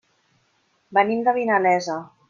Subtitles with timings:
[0.99, 2.01] Venim de Vinalesa.